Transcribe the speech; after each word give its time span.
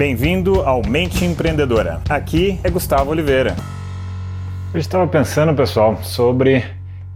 Bem-vindo 0.00 0.62
ao 0.62 0.80
Mente 0.80 1.26
Empreendedora. 1.26 2.00
Aqui 2.08 2.58
é 2.64 2.70
Gustavo 2.70 3.10
Oliveira. 3.10 3.54
Eu 4.72 4.80
estava 4.80 5.06
pensando, 5.06 5.54
pessoal, 5.54 6.02
sobre 6.02 6.64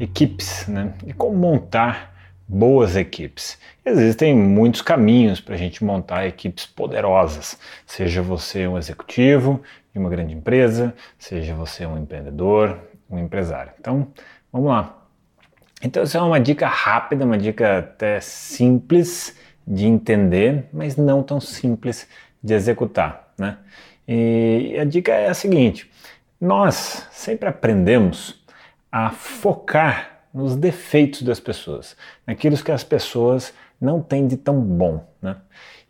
equipes, 0.00 0.66
né? 0.66 0.92
E 1.06 1.12
como 1.12 1.38
montar 1.38 2.12
boas 2.48 2.96
equipes. 2.96 3.56
Existem 3.84 4.34
muitos 4.34 4.82
caminhos 4.82 5.40
para 5.40 5.54
a 5.54 5.58
gente 5.58 5.84
montar 5.84 6.26
equipes 6.26 6.66
poderosas. 6.66 7.56
Seja 7.86 8.20
você 8.20 8.66
um 8.66 8.76
executivo 8.76 9.62
de 9.92 10.00
uma 10.00 10.10
grande 10.10 10.34
empresa, 10.34 10.92
seja 11.16 11.54
você 11.54 11.86
um 11.86 11.96
empreendedor, 11.96 12.80
um 13.08 13.16
empresário. 13.16 13.70
Então, 13.78 14.08
vamos 14.52 14.70
lá. 14.70 15.06
Então, 15.80 16.02
essa 16.02 16.18
é 16.18 16.20
uma 16.20 16.40
dica 16.40 16.66
rápida, 16.66 17.24
uma 17.24 17.38
dica 17.38 17.78
até 17.78 18.18
simples 18.18 19.36
de 19.64 19.86
entender, 19.86 20.68
mas 20.72 20.96
não 20.96 21.22
tão 21.22 21.40
simples 21.40 22.08
de 22.42 22.54
executar. 22.54 23.32
Né? 23.38 23.56
E 24.06 24.76
a 24.78 24.84
dica 24.84 25.12
é 25.12 25.28
a 25.28 25.34
seguinte: 25.34 25.90
nós 26.40 27.06
sempre 27.12 27.48
aprendemos 27.48 28.42
a 28.90 29.10
focar 29.10 30.24
nos 30.34 30.56
defeitos 30.56 31.22
das 31.22 31.38
pessoas, 31.38 31.96
naquilo 32.26 32.56
que 32.56 32.72
as 32.72 32.82
pessoas 32.82 33.52
não 33.80 34.00
têm 34.00 34.26
de 34.26 34.36
tão 34.36 34.60
bom. 34.60 35.06
Né? 35.20 35.36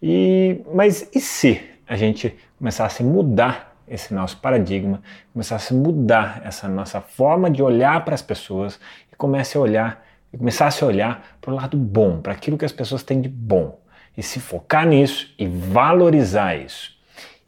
E, 0.02 0.60
mas 0.72 1.08
e 1.14 1.20
se 1.20 1.60
a 1.86 1.96
gente 1.96 2.36
começasse 2.58 3.02
a 3.02 3.06
mudar 3.06 3.76
esse 3.86 4.14
nosso 4.14 4.38
paradigma, 4.38 5.02
começasse 5.32 5.72
a 5.72 5.76
mudar 5.76 6.42
essa 6.44 6.68
nossa 6.68 7.00
forma 7.00 7.50
de 7.50 7.62
olhar 7.62 8.04
para 8.04 8.14
as 8.14 8.22
pessoas 8.22 8.80
e 9.12 9.16
comece 9.16 9.56
a 9.56 9.60
olhar 9.60 10.04
e 10.32 10.38
começasse 10.38 10.82
a 10.82 10.86
olhar 10.86 11.36
para 11.40 11.52
o 11.52 11.54
lado 11.54 11.76
bom, 11.76 12.20
para 12.20 12.32
aquilo 12.32 12.56
que 12.56 12.64
as 12.64 12.72
pessoas 12.72 13.02
têm 13.02 13.20
de 13.20 13.28
bom 13.28 13.78
e 14.16 14.22
se 14.22 14.40
focar 14.40 14.86
nisso 14.86 15.32
e 15.38 15.46
valorizar 15.46 16.56
isso. 16.56 16.96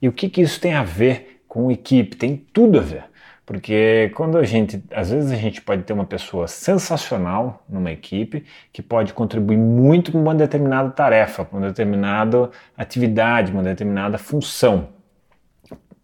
E 0.00 0.08
o 0.08 0.12
que, 0.12 0.28
que 0.28 0.40
isso 0.40 0.60
tem 0.60 0.74
a 0.74 0.82
ver 0.82 1.42
com 1.48 1.70
equipe? 1.70 2.16
Tem 2.16 2.36
tudo 2.36 2.78
a 2.78 2.82
ver. 2.82 3.04
Porque 3.46 4.10
quando 4.14 4.38
a 4.38 4.42
gente, 4.42 4.82
às 4.90 5.10
vezes 5.10 5.30
a 5.30 5.36
gente 5.36 5.60
pode 5.60 5.82
ter 5.82 5.92
uma 5.92 6.06
pessoa 6.06 6.48
sensacional 6.48 7.62
numa 7.68 7.92
equipe 7.92 8.44
que 8.72 8.80
pode 8.80 9.12
contribuir 9.12 9.58
muito 9.58 10.10
para 10.10 10.20
uma 10.20 10.34
determinada 10.34 10.90
tarefa, 10.90 11.44
para 11.44 11.58
uma 11.58 11.68
determinada 11.68 12.50
atividade, 12.76 13.52
uma 13.52 13.62
determinada 13.62 14.16
função. 14.16 14.88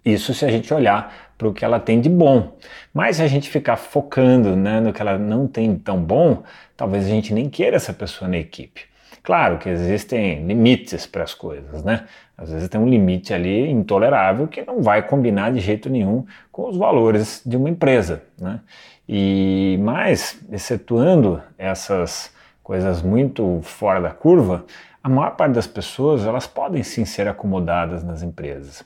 Isso 0.05 0.35
se 0.35 0.45
a 0.45 0.51
gente 0.51 0.73
olhar 0.73 1.33
para 1.39 1.49
o 1.49 1.55
que 1.55 1.65
ela 1.65 1.81
tem 1.81 2.01
de 2.01 2.11
bom. 2.11 2.59
Mas 2.93 3.17
se 3.17 3.23
a 3.23 3.27
gente 3.27 3.49
ficar 3.49 3.77
focando 3.77 4.55
né, 4.55 4.79
no 4.79 4.93
que 4.93 5.01
ela 5.01 5.19
não 5.19 5.47
tem 5.47 5.75
tão 5.77 6.03
bom, 6.03 6.43
talvez 6.77 7.07
a 7.07 7.09
gente 7.09 7.33
nem 7.33 7.49
queira 7.49 7.77
essa 7.77 7.93
pessoa 7.95 8.29
na 8.29 8.37
equipe. 8.37 8.83
Claro 9.23 9.59
que 9.59 9.69
existem 9.69 10.47
limites 10.47 11.07
para 11.07 11.23
as 11.23 11.35
coisas, 11.35 11.85
né? 11.85 12.07
Às 12.37 12.51
vezes 12.51 12.69
tem 12.69 12.81
um 12.81 12.89
limite 12.89 13.35
ali 13.35 13.69
intolerável 13.69 14.49
que 14.49 14.63
não 14.63 14.83
vai 14.83 15.03
combinar 15.03 15.53
de 15.53 15.61
jeito 15.61 15.91
nenhum 15.91 16.25
com 16.51 16.69
os 16.69 16.77
valores 16.77 17.43
de 17.45 17.57
uma 17.57 17.69
empresa, 17.69 18.23
né? 18.39 18.61
E 19.09 19.79
mais, 19.83 20.41
excetuando 20.51 21.43
essas 21.59 22.33
coisas 22.63 23.03
muito 23.03 23.61
fora 23.63 24.01
da 24.01 24.11
curva, 24.11 24.65
a 25.03 25.09
maior 25.09 25.37
parte 25.37 25.55
das 25.55 25.67
pessoas 25.67 26.25
elas 26.25 26.47
podem 26.47 26.83
sim 26.83 27.05
ser 27.05 27.27
acomodadas 27.27 28.05
nas 28.05 28.23
empresas. 28.23 28.85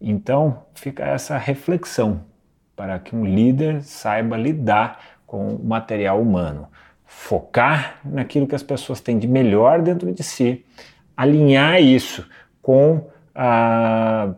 Então 0.00 0.64
fica 0.74 1.04
essa 1.04 1.38
reflexão 1.38 2.22
para 2.74 2.98
que 2.98 3.14
um 3.14 3.24
líder 3.24 3.82
saiba 3.82 4.36
lidar 4.36 5.00
com 5.26 5.48
o 5.48 5.64
material 5.64 6.20
humano 6.20 6.66
focar 7.10 7.98
naquilo 8.04 8.46
que 8.46 8.54
as 8.54 8.62
pessoas 8.62 9.00
têm 9.00 9.18
de 9.18 9.26
melhor 9.26 9.82
dentro 9.82 10.12
de 10.12 10.22
si, 10.22 10.64
alinhar 11.16 11.82
isso 11.82 12.24
com 12.62 13.10
ah, 13.34 14.32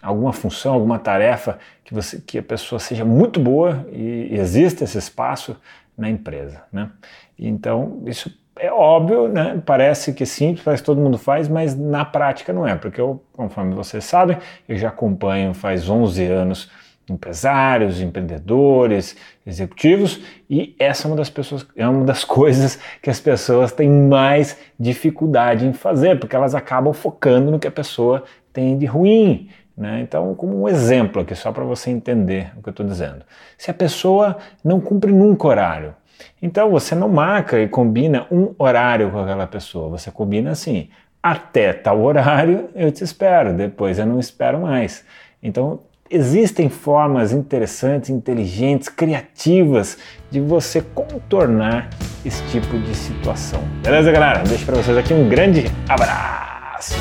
alguma 0.00 0.32
função, 0.32 0.74
alguma 0.74 0.96
tarefa 0.96 1.58
que, 1.84 1.92
você, 1.92 2.20
que 2.20 2.38
a 2.38 2.42
pessoa 2.42 2.78
seja 2.78 3.04
muito 3.04 3.40
boa 3.40 3.84
e, 3.90 4.28
exista 4.30 4.84
esse 4.84 4.96
espaço 4.96 5.56
na 5.98 6.08
empresa. 6.08 6.62
Né? 6.72 6.88
Então, 7.36 8.00
isso 8.06 8.32
é 8.56 8.72
óbvio, 8.72 9.26
né? 9.26 9.60
parece 9.66 10.12
que 10.12 10.24
sim, 10.24 10.56
parece 10.64 10.84
que 10.84 10.86
todo 10.86 11.00
mundo 11.00 11.18
faz, 11.18 11.48
mas 11.48 11.76
na 11.76 12.04
prática 12.04 12.52
não 12.52 12.66
é, 12.66 12.76
porque 12.76 13.00
eu, 13.00 13.20
conforme 13.32 13.74
vocês 13.74 14.04
sabem, 14.04 14.38
eu 14.68 14.76
já 14.76 14.88
acompanho 14.88 15.52
faz 15.52 15.90
11 15.90 16.24
anos 16.26 16.70
empresários, 17.08 18.00
empreendedores, 18.00 19.16
executivos, 19.46 20.20
e 20.48 20.74
essa 20.78 21.06
é 21.06 21.10
uma 21.10 21.16
das 21.16 21.28
pessoas, 21.28 21.66
é 21.76 21.86
uma 21.86 22.04
das 22.04 22.24
coisas 22.24 22.78
que 23.02 23.10
as 23.10 23.20
pessoas 23.20 23.72
têm 23.72 23.88
mais 23.88 24.58
dificuldade 24.78 25.66
em 25.66 25.72
fazer, 25.72 26.18
porque 26.18 26.34
elas 26.34 26.54
acabam 26.54 26.92
focando 26.92 27.50
no 27.50 27.58
que 27.58 27.68
a 27.68 27.72
pessoa 27.72 28.24
tem 28.52 28.78
de 28.78 28.86
ruim. 28.86 29.48
Né? 29.76 30.00
Então, 30.02 30.34
como 30.34 30.62
um 30.62 30.68
exemplo 30.68 31.22
aqui, 31.22 31.34
só 31.34 31.50
para 31.50 31.64
você 31.64 31.90
entender 31.90 32.52
o 32.56 32.62
que 32.62 32.68
eu 32.68 32.72
estou 32.72 32.86
dizendo. 32.86 33.24
Se 33.58 33.70
a 33.70 33.74
pessoa 33.74 34.38
não 34.62 34.80
cumpre 34.80 35.12
nunca 35.12 35.48
horário, 35.48 35.94
então 36.40 36.70
você 36.70 36.94
não 36.94 37.08
marca 37.08 37.60
e 37.60 37.68
combina 37.68 38.26
um 38.30 38.54
horário 38.56 39.10
com 39.10 39.18
aquela 39.18 39.46
pessoa, 39.46 39.88
você 39.88 40.10
combina 40.10 40.52
assim, 40.52 40.88
até 41.22 41.72
tal 41.72 42.02
horário 42.02 42.68
eu 42.74 42.92
te 42.92 43.02
espero, 43.02 43.52
depois 43.52 43.98
eu 43.98 44.06
não 44.06 44.20
espero 44.20 44.60
mais. 44.60 45.04
Então, 45.42 45.80
Existem 46.10 46.68
formas 46.68 47.32
interessantes, 47.32 48.10
inteligentes, 48.10 48.90
criativas 48.90 49.96
de 50.30 50.38
você 50.38 50.82
contornar 50.82 51.88
esse 52.26 52.42
tipo 52.48 52.78
de 52.78 52.94
situação. 52.94 53.64
Beleza, 53.82 54.12
galera? 54.12 54.40
Deixo 54.40 54.66
para 54.66 54.76
vocês 54.76 54.98
aqui 54.98 55.14
um 55.14 55.26
grande 55.30 55.64
abraço. 55.88 56.94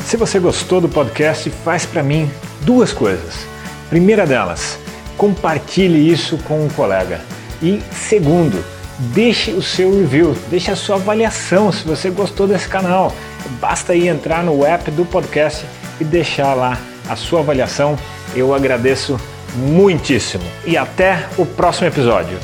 Se 0.00 0.16
você 0.16 0.40
gostou 0.40 0.80
do 0.80 0.88
podcast, 0.88 1.48
faz 1.50 1.86
para 1.86 2.02
mim 2.02 2.28
duas 2.62 2.92
coisas. 2.92 3.46
Primeira 3.88 4.26
delas, 4.26 4.76
compartilhe 5.16 6.10
isso 6.10 6.38
com 6.38 6.64
um 6.64 6.68
colega. 6.68 7.20
E 7.62 7.80
segundo, 7.92 8.62
deixe 9.14 9.52
o 9.52 9.62
seu 9.62 9.96
review, 9.96 10.36
deixe 10.50 10.72
a 10.72 10.76
sua 10.76 10.96
avaliação 10.96 11.70
se 11.70 11.86
você 11.86 12.10
gostou 12.10 12.48
desse 12.48 12.68
canal. 12.68 13.14
Basta 13.60 13.92
aí 13.92 14.08
entrar 14.08 14.42
no 14.42 14.66
app 14.66 14.90
do 14.90 15.04
podcast 15.04 15.64
e 16.00 16.04
deixar 16.04 16.54
lá 16.54 16.76
a 17.08 17.16
sua 17.16 17.40
avaliação. 17.40 17.98
Eu 18.34 18.54
agradeço 18.54 19.18
muitíssimo. 19.54 20.44
E 20.64 20.76
até 20.76 21.26
o 21.36 21.44
próximo 21.44 21.86
episódio. 21.86 22.38